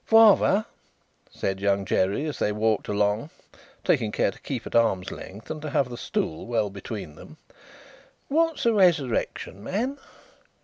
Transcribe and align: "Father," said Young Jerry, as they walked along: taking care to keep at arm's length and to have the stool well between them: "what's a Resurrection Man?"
"Father," 0.07 0.65
said 1.29 1.59
Young 1.59 1.85
Jerry, 1.85 2.25
as 2.25 2.39
they 2.39 2.51
walked 2.51 2.87
along: 2.87 3.29
taking 3.83 4.11
care 4.11 4.31
to 4.31 4.39
keep 4.41 4.65
at 4.65 4.73
arm's 4.73 5.11
length 5.11 5.51
and 5.51 5.61
to 5.61 5.69
have 5.69 5.89
the 5.91 5.95
stool 5.95 6.47
well 6.47 6.71
between 6.71 7.13
them: 7.13 7.37
"what's 8.27 8.65
a 8.65 8.73
Resurrection 8.73 9.63
Man?" 9.63 9.99